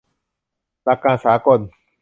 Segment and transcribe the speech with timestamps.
[0.83, 1.59] หลักการสากล